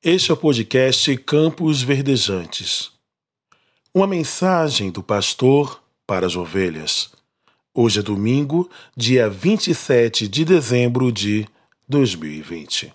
[0.00, 2.92] Este é o podcast Campos Verdejantes.
[3.92, 7.10] Uma mensagem do pastor para as ovelhas.
[7.74, 11.48] Hoje é domingo, dia 27 de dezembro de
[11.88, 12.94] 2020.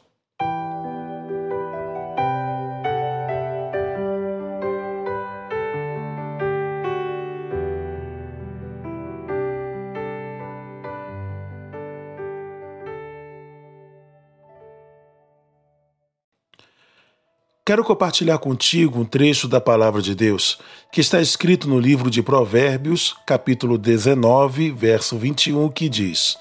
[17.66, 20.60] Quero compartilhar contigo um trecho da palavra de Deus
[20.92, 26.38] que está escrito no livro de Provérbios, capítulo 19, verso 21, que diz: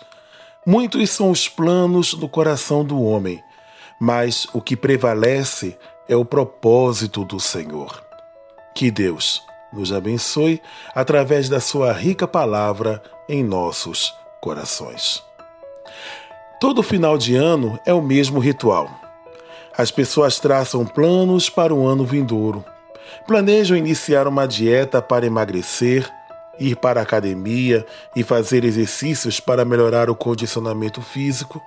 [0.67, 3.41] Muitos são os planos do coração do homem,
[4.01, 8.03] mas o que prevalece é o propósito do Senhor.
[8.75, 10.61] Que Deus nos abençoe
[10.93, 15.23] através da sua rica palavra em nossos corações.
[16.61, 19.02] Todo final de ano é o mesmo ritual
[19.77, 22.65] as pessoas traçam planos para o ano vindouro.
[23.27, 26.11] Planejam iniciar uma dieta para emagrecer,
[26.59, 31.61] ir para a academia e fazer exercícios para melhorar o condicionamento físico.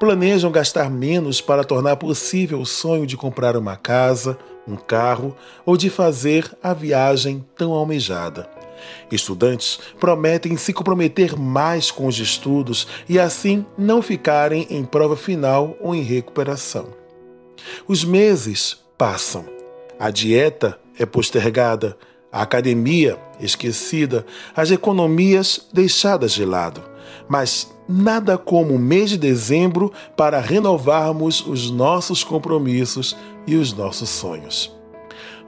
[0.00, 5.76] Planejam gastar menos para tornar possível o sonho de comprar uma casa, um carro ou
[5.76, 8.48] de fazer a viagem tão almejada.
[9.10, 15.76] Estudantes prometem se comprometer mais com os estudos e assim não ficarem em prova final
[15.80, 17.03] ou em recuperação.
[17.86, 19.44] Os meses passam,
[19.98, 21.96] a dieta é postergada,
[22.30, 26.82] a academia esquecida, as economias deixadas de lado.
[27.28, 34.08] Mas nada como o mês de dezembro para renovarmos os nossos compromissos e os nossos
[34.08, 34.74] sonhos.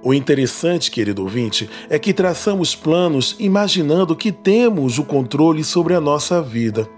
[0.02, 6.00] O interessante, querido ouvinte, é que traçamos planos imaginando que temos o controle sobre a
[6.00, 6.88] nossa vida.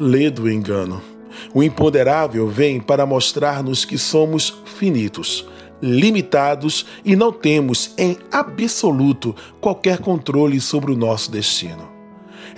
[0.00, 1.15] Lê do engano.
[1.56, 5.48] O imponderável vem para mostrar-nos que somos finitos,
[5.80, 11.88] limitados e não temos em absoluto qualquer controle sobre o nosso destino.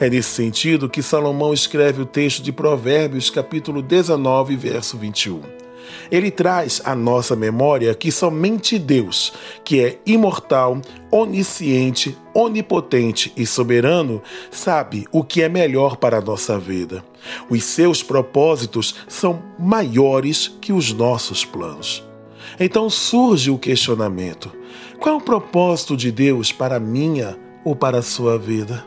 [0.00, 5.67] É nesse sentido que Salomão escreve o texto de Provérbios, capítulo 19, verso 21
[6.10, 9.32] ele traz à nossa memória que somente Deus,
[9.64, 16.58] que é imortal, onisciente, onipotente e soberano, sabe o que é melhor para a nossa
[16.58, 17.04] vida.
[17.48, 22.02] Os seus propósitos são maiores que os nossos planos.
[22.58, 24.50] Então surge o questionamento:
[24.98, 28.86] qual é o propósito de Deus para a minha ou para a sua vida?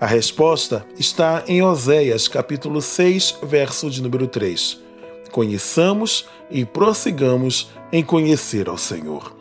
[0.00, 4.87] A resposta está em Oséias, capítulo 6, verso de número 3
[5.28, 9.36] conheçamos e prossigamos em conhecer ao Senhor.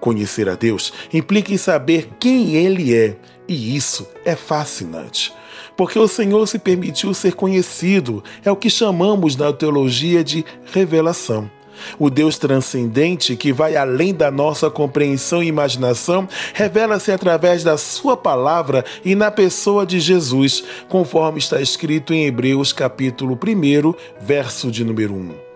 [0.00, 3.16] Conhecer a Deus implica em saber quem Ele é,
[3.46, 5.32] e isso é fascinante.
[5.76, 11.50] Porque o Senhor se permitiu ser conhecido, é o que chamamos na teologia de revelação.
[11.98, 18.16] O Deus transcendente, que vai além da nossa compreensão e imaginação, revela-se através da Sua
[18.16, 24.84] palavra e na pessoa de Jesus, conforme está escrito em Hebreus capítulo 1, verso de
[24.84, 25.52] número 1.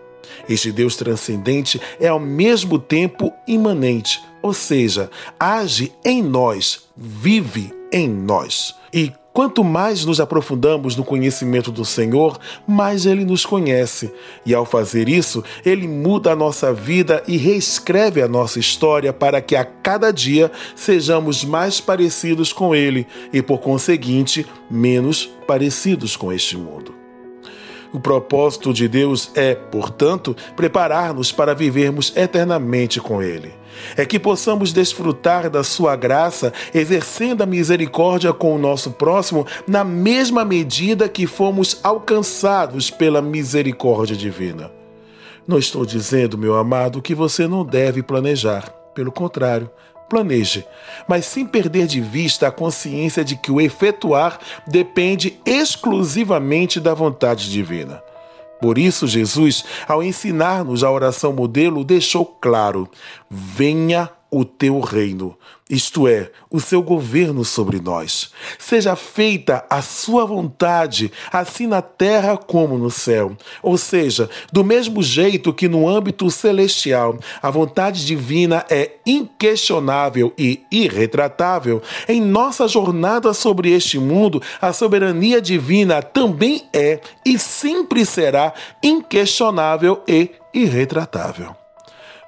[0.49, 8.09] Este Deus transcendente é ao mesmo tempo imanente, ou seja, age em nós, vive em
[8.09, 8.75] nós.
[8.93, 14.11] E Quanto mais nos aprofundamos no conhecimento do Senhor, mais Ele nos conhece.
[14.47, 19.43] E ao fazer isso, Ele muda a nossa vida e reescreve a nossa história para
[19.43, 26.33] que a cada dia sejamos mais parecidos com Ele e, por conseguinte, menos parecidos com
[26.33, 26.95] este mundo.
[27.93, 33.53] O propósito de Deus é, portanto, preparar-nos para vivermos eternamente com Ele.
[33.97, 39.85] É que possamos desfrutar da Sua graça, exercendo a misericórdia com o nosso próximo, na
[39.85, 44.71] mesma medida que fomos alcançados pela misericórdia divina.
[45.47, 48.73] Não estou dizendo, meu amado, que você não deve planejar.
[48.95, 49.71] Pelo contrário,
[50.09, 50.65] planeje,
[51.07, 57.51] mas sem perder de vista a consciência de que o efetuar depende exclusivamente da vontade
[57.51, 58.03] divina.
[58.61, 62.89] Por isso, Jesus, ao ensinar-nos a oração modelo, deixou claro:
[63.31, 65.37] venha o teu reino,
[65.69, 68.31] isto é, o seu governo sobre nós.
[68.59, 73.37] Seja feita a sua vontade, assim na terra como no céu.
[73.63, 80.63] Ou seja, do mesmo jeito que no âmbito celestial a vontade divina é inquestionável e
[80.71, 88.53] irretratável, em nossa jornada sobre este mundo, a soberania divina também é e sempre será
[88.83, 91.57] inquestionável e irretratável.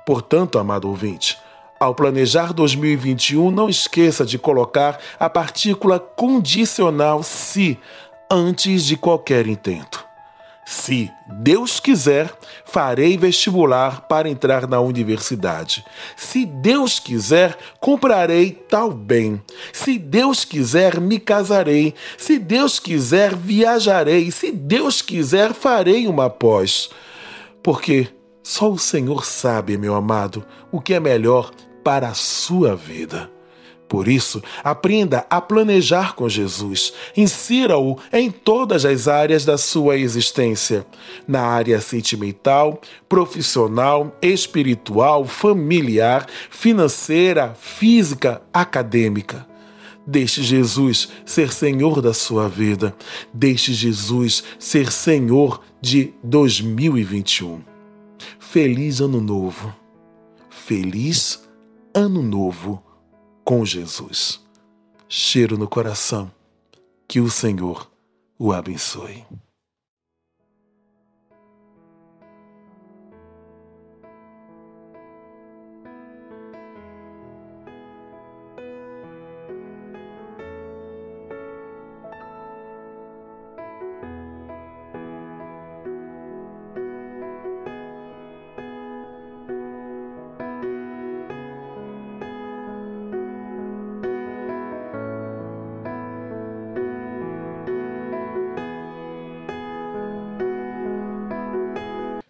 [0.05, 1.37] Portanto, amado ouvinte,
[1.79, 7.79] ao planejar 2021, não esqueça de colocar a partícula condicional se
[8.31, 10.09] antes de qualquer intento.
[10.67, 12.31] Se Deus quiser,
[12.67, 15.83] farei vestibular para entrar na universidade.
[16.15, 19.41] Se Deus quiser, comprarei tal bem.
[19.73, 21.95] Se Deus quiser, me casarei.
[22.19, 24.31] Se Deus quiser, viajarei.
[24.31, 26.91] Se Deus quiser, farei uma pós.
[27.63, 28.09] Porque
[28.43, 31.51] só o Senhor sabe, meu amado, o que é melhor
[31.83, 33.31] para a sua vida.
[33.89, 36.93] Por isso, aprenda a planejar com Jesus.
[37.17, 40.87] Insira-o em todas as áreas da sua existência:
[41.27, 49.47] na área sentimental, profissional, espiritual, familiar, financeira, física, acadêmica.
[50.07, 52.95] Deixe Jesus ser Senhor da sua vida.
[53.33, 57.61] Deixe Jesus ser Senhor de 2021.
[58.39, 59.75] Feliz Ano Novo.
[60.49, 61.48] Feliz
[62.00, 62.81] Ano Novo
[63.45, 64.41] com Jesus.
[65.09, 66.31] Cheiro no coração.
[67.09, 67.91] Que o Senhor
[68.39, 69.27] o abençoe.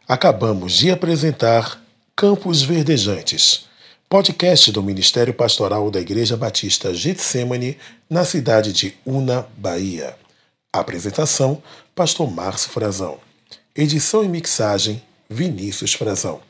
[0.08, 1.84] Acabamos de apresentar
[2.16, 3.66] Campos Verdejantes,
[4.08, 7.76] podcast do Ministério Pastoral da Igreja Batista Getsemane,
[8.08, 10.16] na cidade de Una, Bahia.
[10.72, 11.62] Apresentação:
[11.94, 13.20] Pastor Márcio Frazão.
[13.76, 16.40] Edição e mixagem: Vinícius Frazão.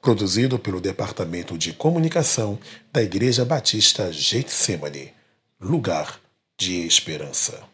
[0.00, 2.56] Produzido pelo Departamento de Comunicação
[2.92, 5.12] da Igreja Batista Getsemane.
[5.60, 6.20] Lugar
[6.56, 7.71] de Esperança.